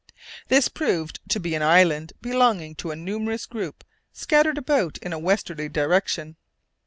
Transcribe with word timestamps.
This 0.47 0.67
proved 0.67 1.19
to 1.29 1.39
be 1.39 1.53
an 1.53 1.61
island 1.61 2.13
belonging 2.23 2.73
to 2.77 2.89
a 2.89 2.95
numerous 2.95 3.45
group 3.45 3.83
scattered 4.11 4.57
about 4.57 4.97
in 4.97 5.13
a 5.13 5.19
westerly 5.19 5.69
direction. 5.69 6.37